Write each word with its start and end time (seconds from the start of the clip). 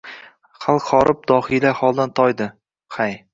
Xalq 0.63 0.87
horib, 0.93 1.19
dohiylar 1.33 1.77
holdan 1.83 2.15
toydi 2.21 2.49
hay 2.99 3.17